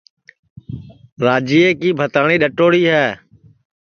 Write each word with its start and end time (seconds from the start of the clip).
راجیے 1.25 1.69
کی 1.79 1.89
بھتاٹؔی 1.99 2.35
ڈؔٹؔوڑی 2.41 2.83
ہے 2.91 3.07